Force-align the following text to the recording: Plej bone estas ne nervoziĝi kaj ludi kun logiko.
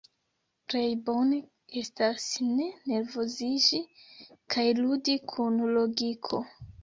Plej 0.73 0.87
bone 1.09 1.35
estas 1.81 2.23
ne 2.47 2.69
nervoziĝi 2.93 3.81
kaj 4.57 4.67
ludi 4.83 5.17
kun 5.35 5.63
logiko. 5.77 6.41